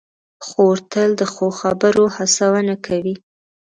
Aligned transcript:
خور 0.45 0.77
تل 0.91 1.09
د 1.21 1.23
ښو 1.33 1.47
خبرو 1.59 2.05
هڅونه 2.15 2.75
کوي. 2.85 3.15